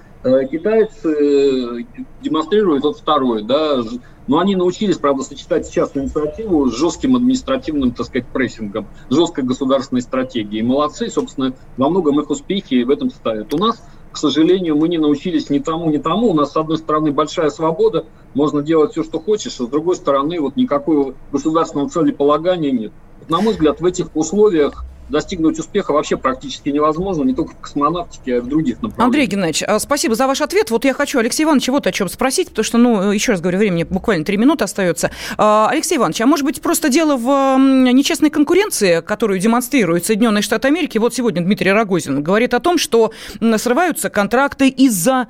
[0.52, 1.86] китайцы
[2.22, 3.82] демонстрируют вот второе, да,
[4.28, 10.02] но они научились, правда, сочетать частную инициативу с жестким административным, так сказать, прессингом, жесткой государственной
[10.02, 10.64] стратегией.
[10.64, 13.54] Молодцы, собственно, во многом их успехи в этом ставят.
[13.54, 13.82] У нас
[14.18, 16.32] к сожалению, мы не научились ни тому, ни тому.
[16.32, 19.96] У нас, с одной стороны, большая свобода, можно делать все, что хочешь, а с другой
[19.96, 22.94] стороны, вот никакого государственного целеполагания нет.
[23.30, 28.36] На мой взгляд, в этих условиях достигнуть успеха вообще практически невозможно, не только в космонавтике,
[28.36, 29.06] а и в других направлениях.
[29.06, 30.70] Андрей Геннадьевич, а, спасибо за ваш ответ.
[30.70, 33.58] Вот я хочу Алексей Иванович вот о чем спросить, потому что, ну, еще раз говорю,
[33.60, 35.12] времени буквально три минуты остается.
[35.38, 40.68] А, Алексей Иванович, а может быть просто дело в нечестной конкуренции, которую демонстрируют Соединенные Штаты
[40.68, 40.98] Америки?
[40.98, 43.12] Вот сегодня Дмитрий Рогозин говорит о том, что
[43.58, 45.28] срываются контракты из-за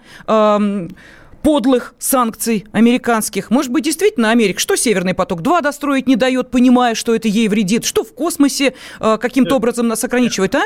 [1.47, 3.51] подлых санкций американских.
[3.51, 7.85] Может быть, действительно Америка, что Северный поток-2 достроить не дает, понимая, что это ей вредит,
[7.85, 10.63] что в космосе э, каким-то образом нас ограничивает, а?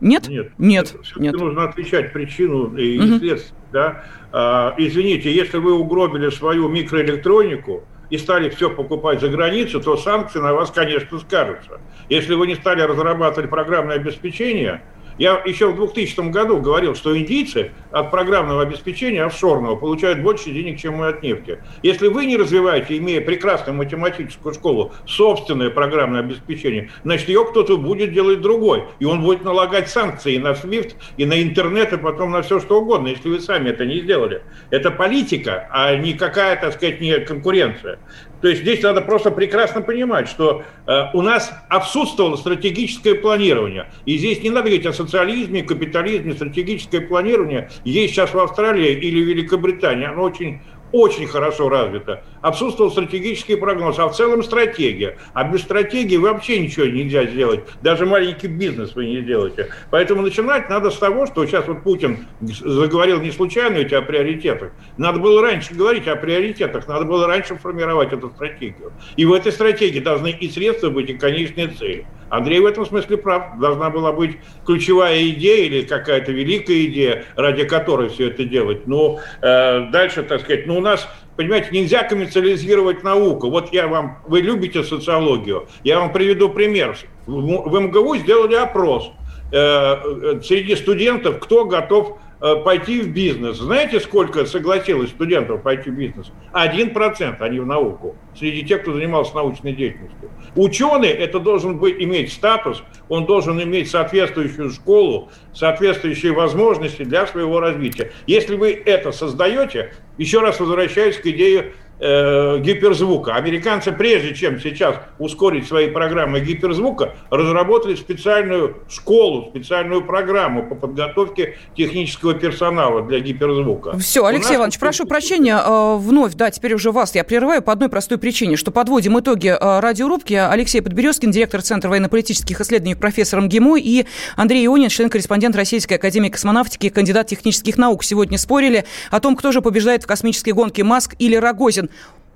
[0.00, 0.26] Нет?
[0.26, 0.50] Нет.
[0.58, 0.96] Нет.
[1.16, 1.32] нет.
[1.34, 3.20] Нужно отличать причину и угу.
[3.20, 3.54] следствие.
[3.72, 4.04] Да?
[4.32, 10.38] А, извините, если вы угробили свою микроэлектронику, и стали все покупать за границу, то санкции
[10.38, 11.80] на вас, конечно, скажутся.
[12.08, 14.82] Если вы не стали разрабатывать программное обеспечение,
[15.18, 20.78] я еще в 2000 году говорил, что индийцы от программного обеспечения офшорного получают больше денег,
[20.78, 21.58] чем мы от нефти.
[21.82, 28.12] Если вы не развиваете, имея прекрасную математическую школу, собственное программное обеспечение, значит, ее кто-то будет
[28.12, 28.84] делать другой.
[28.98, 32.60] И он будет налагать санкции и на SWIFT, и на интернет, и потом на все,
[32.60, 34.42] что угодно, если вы сами это не сделали.
[34.70, 37.98] Это политика, а не какая, так сказать, не конкуренция.
[38.40, 43.90] То есть здесь надо просто прекрасно понимать, что э, у нас отсутствовало стратегическое планирование.
[44.04, 49.20] И здесь не надо говорить о социализме, капитализме, стратегическое планирование есть сейчас в Австралии или
[49.20, 50.06] Великобритании.
[50.06, 50.60] Оно очень
[50.92, 52.22] очень хорошо развито.
[52.46, 55.18] Отсутствовал стратегический прогноз, а в целом стратегия.
[55.34, 57.64] А без стратегии вообще ничего нельзя сделать.
[57.82, 59.70] Даже маленький бизнес вы не сделаете.
[59.90, 64.70] Поэтому начинать надо с того, что сейчас вот Путин заговорил не случайно ведь о приоритетах.
[64.96, 68.92] Надо было раньше говорить о приоритетах, надо было раньше формировать эту стратегию.
[69.16, 72.06] И в этой стратегии должны и средства быть, и конечные цели.
[72.28, 73.58] Андрей в этом смысле прав.
[73.58, 78.86] Должна была быть ключевая идея или какая-то великая идея, ради которой все это делать.
[78.86, 83.50] Но э, дальше, так сказать, ну у нас Понимаете, нельзя коммерциализировать науку.
[83.50, 86.96] Вот я вам, вы любите социологию, я вам приведу пример.
[87.26, 89.10] В МГУ сделали опрос
[89.52, 93.56] э, э, среди студентов, кто готов пойти в бизнес.
[93.56, 96.30] Знаете, сколько согласилось студентов пойти в бизнес?
[96.52, 100.30] Один процент, они в науку, среди тех, кто занимался научной деятельностью.
[100.54, 107.60] Ученый это должен быть, иметь статус, он должен иметь соответствующую школу, соответствующие возможности для своего
[107.60, 108.12] развития.
[108.26, 113.34] Если вы это создаете, еще раз возвращаюсь к идее э, гиперзвука.
[113.34, 121.56] Американцы, прежде чем сейчас ускорить свои программы гиперзвука, разработали специальную школу, специальную программу по подготовке
[121.76, 123.98] технического персонала для гиперзвука.
[123.98, 124.56] Все, Алексей нас...
[124.58, 128.56] Иванович, прошу прощения, э, вновь, да, теперь уже вас я прерываю по одной простой причине,
[128.56, 130.34] что подводим итоги э, радиорубки.
[130.34, 136.88] Алексей Подберезкин, директор Центра военно-политических исследований, профессор МГИМО, и Андрей Ионин, член-корреспондент Российской академии космонавтики,
[136.88, 138.04] кандидат технических наук.
[138.04, 141.85] Сегодня спорили о том, кто же побеждает в космической гонке, Маск или Рогозин.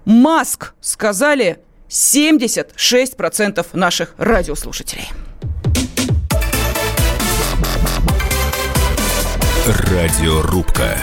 [0.05, 5.09] Маск, сказали 76% наших радиослушателей.
[9.67, 10.97] Радиорубка.